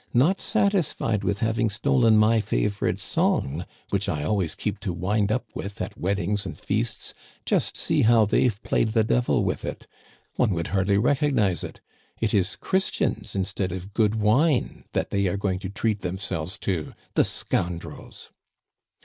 Not 0.15 0.41
satisfied 0.41 1.23
with 1.23 1.41
having 1.41 1.69
stolen 1.69 2.17
my 2.17 2.39
favorite 2.41 2.99
song, 2.99 3.67
which 3.91 4.09
I 4.09 4.23
always 4.23 4.55
keep 4.55 4.79
to 4.79 4.91
wind 4.91 5.31
up 5.31 5.45
with 5.53 5.79
at 5.79 5.95
weddings 5.95 6.43
and 6.43 6.57
feasts, 6.57 7.13
just 7.45 7.77
see 7.77 8.01
how 8.01 8.25
they've 8.25 8.59
played 8.63 8.93
the 8.93 9.03
devil 9.03 9.43
with 9.43 9.63
it! 9.63 9.85
One 10.37 10.55
would 10.55 10.69
hardly 10.69 10.97
recognize 10.97 11.63
it. 11.63 11.81
It 12.19 12.33
is 12.33 12.55
Christians 12.55 13.35
instead 13.35 13.71
of 13.71 13.93
good 13.93 14.15
wine 14.15 14.85
that 14.93 15.11
they 15.11 15.27
are 15.27 15.37
going 15.37 15.59
to 15.59 15.69
treat 15.69 15.99
themselves 15.99 16.57
to, 16.61 16.93
the 17.13 17.23
scoundrels 17.23 18.31